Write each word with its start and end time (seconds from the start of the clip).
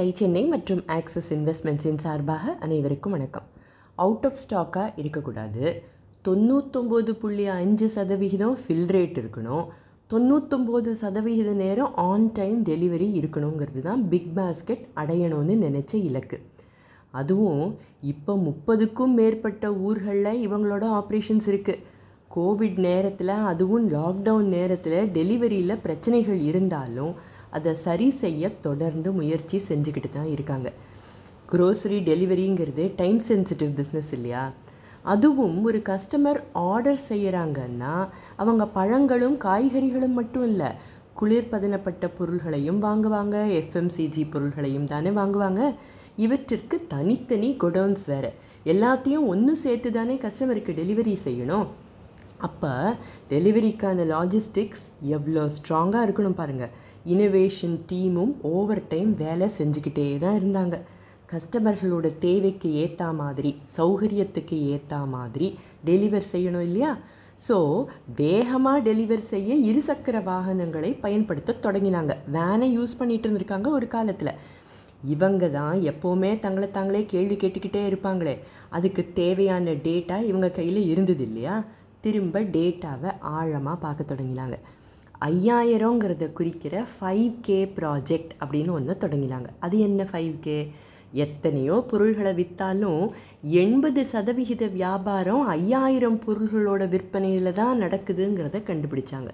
Tie 0.00 0.10
Chennai 0.18 0.42
மற்றும் 0.50 0.80
axis 0.96 1.26
இன்வெஸ்ட்மெண்ட்ஸின் 1.34 1.98
சார்பாக 2.02 2.52
அனைவருக்கும் 2.64 3.14
வணக்கம். 3.16 3.46
அவுட் 3.94 4.24
ஆஃப் 4.28 4.38
ஸ்டாக்காக 4.42 4.92
இருக்கக்கூடாது. 5.00 5.64
தொண்ணூத்தொம்பது 6.26 7.12
புள்ளி 7.22 7.46
அஞ்சு 7.46 7.86
சதவிகிதம் 7.88 8.54
ஃபில் 8.60 8.88
ரேட் 8.96 9.18
இருக்கணும். 9.22 9.64
தொண்ணூத்தொம்பது 10.10 10.90
சதவிகித 11.02 11.52
நேரம் 11.52 11.94
ஆன் 11.94 12.26
டைம் 12.38 12.60
டெலிவரி 12.64 13.08
இருக்கணுங்கிறது 13.20 13.82
தான் 13.88 14.04
பிக் 14.12 14.30
பாஸ்கெட் 14.38 14.84
அடையணும்னு 15.02 15.56
நினச்ச 15.66 15.92
இலக்கு. 16.08 16.38
அதுவும் 17.20 17.64
இப்போ 18.12 18.36
முப்பதுக்கும் 18.48 19.14
மேற்பட்ட 19.20 19.72
ஊர்களில் 19.88 20.40
இவங்களோட 20.46 20.86
ஆப்ரேஷன்ஸ் 21.00 21.48
இருக்குது 21.52 21.82
கோவிட் 22.36 22.80
நேரத்தில் 22.88 23.34
அதுவும் 23.52 23.90
லாக்டவுன் 23.96 24.48
நேரத்தில் 24.56 25.10
டெலிவரியில் 25.18 25.82
பிரச்சனைகள் 25.86 26.40
இருந்தாலும் 26.40 27.12
அதை 27.50 27.74
சரி 27.74 28.10
செய்ய 28.10 28.48
தொடர்ந்து 28.48 29.12
முயற்சி 29.12 29.62
செஞ்சுக்கிட்டு 29.68 30.10
தான் 30.12 30.30
இருக்காங்க. 30.30 30.72
க்ரோசரி 31.52 31.98
டெலிவரிங்கிறது 32.08 32.92
டைம் 32.96 33.20
சென்சிட்டிவ் 33.20 33.72
பிஸ்னஸ் 33.78 34.12
இல்லையா? 34.12 34.52
அதுவும் 35.02 35.64
ஒரு 35.64 35.78
கஸ்டமர் 35.78 36.40
ஆர்டர் 36.52 37.00
செய்கிறாங்கன்னா 37.08 38.08
அவங்க 38.36 38.66
பழங்களும் 38.66 39.36
காய்கறிகளும் 39.38 40.16
மட்டும் 40.18 40.46
இல்லை 40.48 40.66
குளிர்பதனப்பட்ட 41.20 42.10
பொருள்களையும் 42.18 42.82
வாங்குவாங்க 42.82 43.36
எஃப்எம்சிஜி 43.60 44.30
பொருள்களையும் 44.30 44.86
தானே 44.86 45.10
வாங்குவாங்க. 45.10 45.74
இவற்றிற்கு 46.16 46.84
தனித்தனி 46.88 47.56
குடவுன்ஸ் 47.60 48.06
வேறு. 48.06 48.32
எல்லாத்தையும் 48.64 49.26
ஒன்று 49.26 49.56
சேர்த்து 49.56 49.92
தானே 49.92 50.14
கஸ்டமருக்கு 50.14 50.72
டெலிவரி 50.80 51.16
செய்யணும். 51.24 51.66
அப்போ 52.46 52.72
டெலிவரிக்கான 53.32 54.04
லாஜிஸ்டிக்ஸ் 54.12 54.84
எவ்வளோ 55.16 55.42
ஸ்ட்ராங்காக 55.56 56.04
இருக்கணும் 56.06 56.38
பாருங்கள் 56.40 56.72
இனோவேஷன் 57.12 57.76
டீமும் 57.90 58.32
ஓவர் 58.54 58.82
டைம் 58.92 59.12
வேலை 59.24 59.46
செஞ்சுக்கிட்டே 59.58 60.06
தான் 60.24 60.38
இருந்தாங்க. 60.40 60.76
கஸ்டமர்களோட 61.32 62.06
தேவைக்கு 62.24 62.68
ஏற்ற 62.82 63.12
மாதிரி 63.20 63.50
சௌகரியத்துக்கு 63.76 64.56
ஏற்ற 64.74 64.94
மாதிரி 65.14 65.48
டெலிவர் 65.88 66.26
செய்யணும் 66.32 66.66
இல்லையா? 66.68 66.92
ஸோ 67.46 67.56
வேகமாக 68.22 68.84
டெலிவர் 68.88 69.22
செய்ய 69.32 69.50
இருசக்கர 69.70 70.16
வாகனங்களை 70.30 70.90
பயன்படுத்த 71.04 71.58
தொடங்கினாங்க. 71.66 72.14
வேனை 72.36 72.68
யூஸ் 72.78 72.98
பண்ணிகிட்டு 73.00 73.28
இருந்திருக்காங்க 73.28 73.68
ஒரு 73.78 73.88
காலத்தில். 73.96 74.32
இவங்க 75.14 75.44
தான் 75.58 75.76
எப்போவுமே 75.90 76.30
தங்களை 76.44 76.70
தாங்களே 76.70 77.02
கேள்வி 77.12 77.36
கேட்டுக்கிட்டே 77.42 77.82
இருப்பாங்களே. 77.90 78.34
அதுக்கு 78.78 79.04
தேவையான 79.20 79.76
டேட்டா 79.86 80.16
இவங்க 80.30 80.50
கையில் 80.58 80.80
இருந்தது 80.92 81.24
இல்லையா? 81.28 81.54
திரும்ப 82.04 82.40
டேட்டாவை 82.56 83.10
ஆழமாக 83.38 83.82
பார்க்க 83.84 84.10
தொடங்கினாங்க. 84.12 84.56
ஐயாயிரங்கிறத 85.30 86.26
குறிக்கிற 86.38 86.74
ஃபைவ் 86.92 87.32
கே 87.46 87.58
ப்ராஜெக்ட் 87.78 88.32
அப்படின்னு 88.42 88.72
ஒன்று 88.76 88.94
தொடங்கினாங்க. 89.02 89.48
அது 89.66 89.78
என்ன 89.88 90.06
ஃபைவ் 90.12 90.36
கே 90.46 90.58
எத்தனையோ 91.24 91.76
பொருள்களை 91.90 92.32
விற்றாலும் 92.40 93.04
எண்பது 93.64 94.00
சதவிகித 94.14 94.64
வியாபாரம் 94.78 95.44
ஐயாயிரம் 95.56 96.18
பொருள்களோட 96.26 96.82
விற்பனையில் 96.88 97.58
தான் 97.60 97.80
நடக்குதுங்கிறத 97.82 98.58
கண்டுபிடிச்சாங்க. 98.70 99.30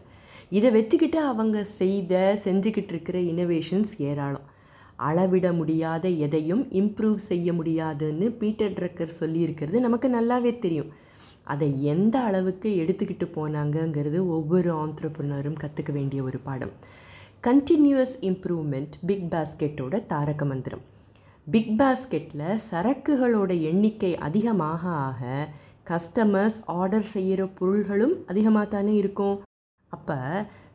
இதை 0.57 0.69
வச்சுக்கிட்டு 0.71 1.19
அவங்க 1.31 1.65
செய்த 1.81 2.13
செஞ்சுக்கிட்டு 2.45 2.93
இருக்கிற 2.95 3.19
இனோவேஷன்ஸ் 3.33 3.95
ஏராளம். 4.11 4.47
அளவிட 5.09 5.47
முடியாத 5.61 6.09
எதையும் 6.27 6.63
இம்ப்ரூவ் 6.81 7.19
செய்ய 7.31 7.53
முடியாதுன்னு 7.53 8.27
பீட்டர் 8.41 8.77
ட்ரக்கர் 8.79 9.19
சொல்லியிருக்கிறது 9.23 9.81
நமக்கு 9.87 10.09
நல்லாவே 10.19 10.53
தெரியும். 10.59 10.91
அதை 11.53 11.69
எந்த 11.93 12.17
அளவுக்கு 12.29 12.69
எடுத்துக்கிட்டு 12.83 13.27
போனாங்கங்கிறது 13.37 14.19
ஒவ்வொரு 14.37 14.71
ஆண்டர்ப்ரனரும் 14.83 15.61
கற்றுக்க 15.63 15.93
வேண்டிய 15.99 16.23
ஒரு 16.29 16.39
பாடம். 16.47 16.75
கண்டினியூஸ் 17.47 18.15
இம்ப்ரூவ்மெண்ட் 18.31 18.95
பிக் 19.09 19.27
பாஸ்கெட்டோட 19.33 19.95
தாரக 20.13 20.45
மந்திரம். 20.53 20.85
பிக் 21.47 21.75
பாஸ்கெட்டில் 21.81 22.61
சரக்குகளோட 22.69 23.51
எண்ணிக்கை 23.71 24.13
அதிகமாக 24.29 24.83
ஆக 25.09 25.49
கஸ்டமர்ஸ் 25.91 26.61
ஆர்டர் 26.79 27.11
செய்கிற 27.15 27.43
பொருள்களும் 27.59 28.15
அதிகமாக 28.31 28.67
தானே 28.73 28.95
இருக்கும். 29.03 29.37
அப்போ 29.93 30.19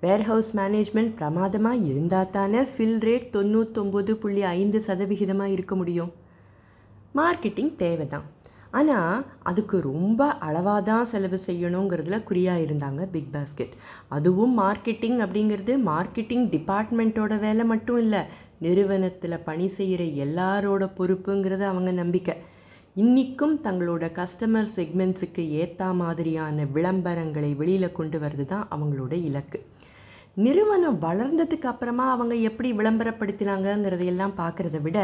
வேர்ஹவுஸ் 0.04 0.52
மேனேஜ்மெண்ட் 0.60 1.12
பிரமாதமாக 1.18 1.84
இருந்தால் 1.90 2.32
தானே 2.36 2.62
ஃபில் 2.74 3.02
ரேட் 3.08 3.28
தொண்ணூத்தொம்பது 3.36 4.14
புள்ளி 4.22 4.44
ஐந்து 4.60 4.80
சதவிகிதமாக 4.88 5.56
இருக்க 5.56 5.76
முடியும். 5.82 6.12
மார்க்கெட்டிங் 7.20 7.74
தேவை 7.82 8.06
தான் 8.14 8.26
ஆனால் 8.72 9.24
அதுக்கு 9.44 9.78
ரொம்ப 9.82 10.28
அளவாக 10.40 10.82
தான் 10.82 11.10
செலவு 11.12 11.38
செய்யணுங்கிறதுல 11.48 12.18
குறியாக 12.24 12.64
இருந்தாங்க 12.66 13.02
பிக் 13.10 13.34
பாஸ்கெட் 13.34 13.74
அதுவும் 14.10 14.54
மார்க்கெட்டிங் 14.60 15.20
அப்படிங்கிறது 15.20 15.74
மார்க்கெட்டிங் 15.90 16.46
டிபார்ட்மெண்ட்டோட 16.50 17.40
வேலை 17.40 17.66
மட்டும் 17.66 17.98
இல்லை 17.98 18.22
நிறுவனத்தில் 18.60 19.44
பணி 19.44 19.68
செய்கிற 19.68 20.04
எல்லாரோட 20.26 20.84
பொறுப்புங்கிறது 20.98 21.64
அவங்க 21.64 21.92
நம்பிக்கை. 21.92 22.36
இன்றைக்கும் 22.96 23.54
தங்களோட 23.64 24.06
கஸ்டமர் 24.12 24.72
செக்மெண்ட்ஸுக்கு 24.76 25.44
ஏற்ற 25.60 25.92
மாதிரியான 25.94 26.66
விளம்பரங்களை 26.76 27.52
வெளியில் 27.56 27.96
கொண்டு 28.00 28.18
வர்றது 28.20 28.46
தான் 28.46 28.66
அவங்களோட 28.72 29.14
இலக்கு. 29.30 29.60
நிறுவனம் 30.36 30.98
வளர்ந்ததுக்கு 31.00 31.68
அப்புறமா 31.68 32.06
அவங்க 32.12 32.36
எப்படி 32.50 32.70
விளம்பரப்படுத்தினாங்கங்கிறதையெல்லாம் 32.72 34.36
பார்க்குறத 34.38 34.80
விட 34.82 35.00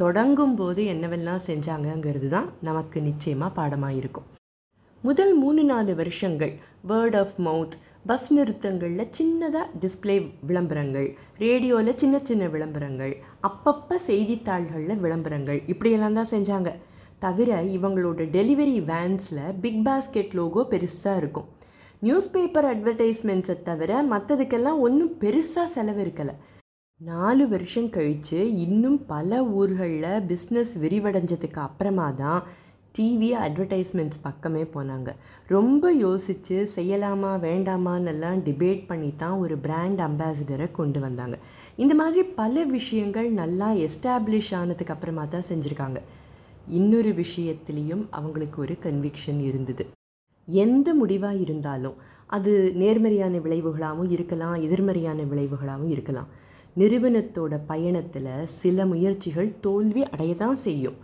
தொடங்கும் 0.00 0.56
போது 0.58 0.80
என்னவெல்லாம் 0.92 1.46
செஞ்சாங்கங்கிறது 1.46 2.28
தான் 2.34 2.48
நமக்கு 2.68 2.98
நிச்சயமாக 3.08 3.56
பாடமாக 3.58 3.98
இருக்கும் 4.00 4.26
முதல் 5.02 5.32
மூணு 5.42 5.62
நாலு 5.70 5.92
வருஷங்கள் 6.00 6.52
வேர்ட் 6.90 7.16
ஆஃப் 7.20 7.36
மவுத் 7.46 7.76
பஸ் 8.08 8.28
நிறுத்தங்களில் 8.36 9.10
சின்னதாக 9.16 9.64
டிஸ்பிளே 9.82 10.16
விளம்பரங்கள் 10.48 11.08
ரேடியோவில் 11.44 11.98
சின்ன 12.02 12.16
சின்ன 12.28 12.44
விளம்பரங்கள் 12.54 13.14
அப்பப்போ 13.48 13.96
செய்தித்தாள்களில் 14.06 15.02
விளம்பரங்கள் 15.04 15.60
இப்படியெல்லாம் 15.72 16.18
தான் 16.18 16.32
செஞ்சாங்க. 16.34 16.70
தவிர 17.24 17.50
இவங்களோட 17.76 18.22
டெலிவரி 18.36 18.76
வேன்ஸில் 18.90 19.42
பிக் 19.62 19.82
பாஸ்கெட் 19.88 20.36
லோகோ 20.38 20.62
பெருசாக 20.72 21.20
இருக்கும். 21.22 21.48
நியூஸ் 22.06 22.30
பேப்பர் 22.34 22.68
அட்வர்டைஸ்மெண்ட்ஸை 22.72 23.56
தவிர 23.70 24.02
மற்றதுக்கெல்லாம் 24.12 24.82
ஒன்றும் 24.86 25.12
பெருசாக 25.22 25.66
செலவு 25.76 26.00
இருக்கலை. 26.04 26.34
நாலு 27.00 27.44
வருஷம் 27.48 27.90
கழித்து 27.94 28.38
இன்னும் 28.62 28.96
பல 29.10 29.40
ஊர்களில் 29.58 30.24
பிஸ்னஸ் 30.30 30.72
விரிவடைஞ்சதுக்கு 30.82 31.60
அப்புறமா 31.66 32.06
தான் 32.20 32.40
டிவி 32.94 33.28
அட்வர்டைஸ்மெண்ட்ஸ் 33.44 34.20
பக்கமே 34.24 34.62
போனாங்க. 34.74 35.10
ரொம்ப 35.46 35.92
யோசித்து 36.04 36.56
செய்யலாமா 36.74 37.30
வேண்டாமான்னெல்லாம் 37.44 38.40
டிபேட் 38.46 38.82
பண்ணி 38.88 39.10
தான் 39.22 39.36
ஒரு 39.44 39.56
பிராண்ட் 39.66 40.00
அம்பாசிடரை 40.08 40.68
கொண்டு 40.78 41.00
வந்தாங்க. 41.00 41.38
இந்த 41.76 41.94
மாதிரி 42.00 42.24
பல 42.40 42.64
விஷயங்கள் 42.64 43.28
நல்லா 43.40 43.68
எஸ்டாப்ளிஷ் 43.86 44.52
ஆனதுக்கு 44.60 44.94
அப்புறமா 44.96 45.26
தான் 45.26 45.48
செஞ்சுருக்காங்க. 45.50 46.00
இன்னொரு 46.80 47.12
விஷயத்துலேயும் 47.22 48.04
அவங்களுக்கு 48.10 48.60
ஒரு 48.66 48.76
கன்விக்ஷன் 48.88 49.40
இருந்தது. 49.50 49.86
எந்த 50.48 50.88
முடிவாக 50.94 51.42
இருந்தாலும் 51.46 51.96
அது 52.36 52.52
நேர்மறையான 52.82 53.36
விளைவுகளாகவும் 53.46 54.12
இருக்கலாம் 54.18 54.58
எதிர்மறையான 54.66 55.22
விளைவுகளாகவும் 55.22 55.94
இருக்கலாம். 55.96 56.30
நிறுவனத்தோட 56.80 57.54
பயணத்தில் 57.70 58.30
சில 58.60 58.86
முயற்சிகள் 58.92 59.50
தோல்வி 59.66 60.02
அடைய 60.12 60.32
தான் 60.42 60.58
செய்யும். 60.66 60.98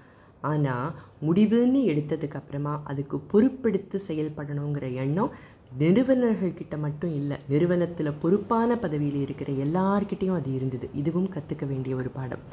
ஆனால் 0.50 0.88
முடிவுன்னு 1.26 1.80
எடுத்ததுக்கு 1.90 2.38
அப்புறமா 2.40 2.74
அதுக்கு 2.90 3.16
பொறுப்பெடுத்து 3.32 3.98
செயல்படணுங்கிற 4.08 4.86
எண்ணம் 5.04 5.34
நிறுவனர்கள்கிட்ட 5.80 6.74
மட்டும் 6.84 7.12
இல்லை 7.20 7.36
நிறுவனத்தில் 7.52 8.18
பொறுப்பான 8.22 8.76
பதவியில் 8.82 9.20
இருக்கிற 9.24 9.50
எல்லார்கிட்டேயும் 9.64 10.38
அது 10.40 10.50
இருந்தது. 10.58 10.86
இதுவும் 11.00 11.32
கற்றுக்க 11.34 11.64
வேண்டிய 11.70 11.94
ஒரு 12.02 12.10
பாடம். 12.18 12.44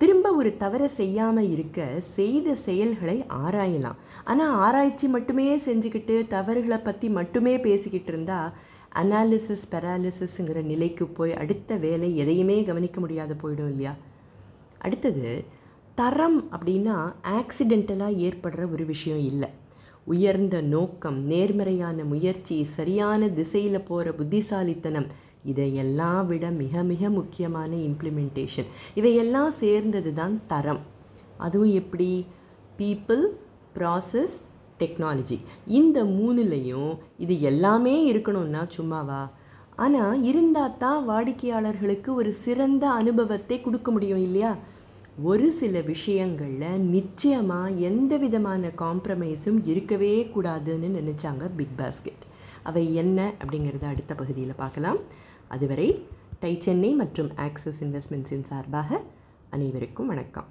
திரும்ப 0.00 0.30
ஒரு 0.38 0.50
தவறை 0.62 0.88
செய்யாமல் 1.00 1.50
இருக்க 1.54 1.80
செய்த 2.16 2.54
செயல்களை 2.66 3.18
ஆராயலாம். 3.44 4.00
ஆனால் 4.30 4.54
ஆராய்ச்சி 4.64 5.06
மட்டுமே 5.16 5.46
செஞ்சுக்கிட்டு 5.66 6.16
தவறுகளை 6.34 6.78
பற்றி 6.88 7.08
மட்டுமே 7.18 7.54
பேசிக்கிட்டு 7.66 8.12
இருந்தால் 8.12 8.50
அனாலிசிஸ் 9.02 9.64
பெராலிசிஸ்ங்கிற 9.70 10.62
நிலைக்கு 10.62 11.06
போய் 11.06 11.34
அடுத்த 11.34 11.76
வேலை 11.76 12.16
எதையுமே 12.16 12.62
கவனிக்க 12.62 13.00
முடியாத 13.00 13.34
போயிடும் 13.34 13.68
இல்லையா? 13.68 13.94
அடுத்தது 14.78 15.44
தரம் 15.94 16.38
அப்படின்னா 16.52 16.96
ஆக்சிடென்டலாக 17.22 18.18
ஏற்படுற 18.26 18.72
ஒரு 18.72 18.84
விஷயம் 18.84 19.18
இல்லை. 19.18 19.48
உயர்ந்த 20.04 20.60
நோக்கம் 20.60 21.18
நேர்மறையான 21.26 22.04
முயற்சி 22.04 22.64
சரியான 22.64 23.28
திசையில் 23.28 23.80
போகிற 23.80 24.12
புத்திசாலித்தனம் 24.12 25.06
இதையெல்லாம் 25.44 26.26
விட 26.26 26.50
மிக 26.50 26.82
மிக 26.82 27.08
முக்கியமான 27.08 27.76
இம்ப்ளிமெண்டேஷன் 27.76 28.68
இவையெல்லாம் 28.94 29.50
சேர்ந்தது 29.50 30.12
தான் 30.14 30.40
தரம். 30.46 30.80
அதுவும் 31.36 31.72
எப்படி? 31.72 32.10
பீப்புள் 32.78 33.24
ப்ராசஸ் 33.76 34.36
டெக்னாலஜி 34.80 35.38
இந்த 35.80 35.98
மூணுலேயும் 36.04 36.92
இது 37.16 37.34
எல்லாமே 37.40 38.12
இருக்கணும்னா 38.12 38.62
சும்மாவா? 38.76 39.22
ஆனால் 39.84 40.22
இருந்தால் 40.22 40.78
தான் 40.78 41.02
வாடிக்கையாளர்களுக்கு 41.08 42.10
ஒரு 42.14 42.32
சிறந்த 42.44 42.84
அனுபவத்தை 42.90 43.60
கொடுக்க 43.60 43.90
முடியும் 43.90 44.22
இல்லையா? 44.28 44.52
ஒரு 45.22 45.46
சில 45.52 45.80
விஷயங்களில் 45.80 46.80
நிச்சயமாக 46.94 47.76
எந்த 47.88 48.12
விதமான 48.16 48.70
காம்ப்ரமைஸும் 48.82 49.60
இருக்கவே 49.64 50.14
கூடாதுன்னு 50.34 50.90
நினச்சாங்க 50.98 51.44
பிக் 51.56 51.76
பாஸ்கெட் 51.78 52.24
அவை 52.62 52.84
என்ன 52.94 53.18
அப்படிங்கிறத 53.44 53.86
அடுத்த 53.92 54.14
பகுதியில் 54.14 54.60
பார்க்கலாம். 54.62 55.00
அதுவரை 55.48 55.88
டை 56.40 56.54
சென்னை 56.60 56.92
மற்றும் 56.94 57.30
ஆக்சிஸ் 57.36 57.80
இன்வெஸ்ட்மெண்ட்ஸின் 57.84 58.46
சார்பாக 58.50 59.00
அனைவருக்கும் 59.50 60.06
வணக்கம். 60.06 60.48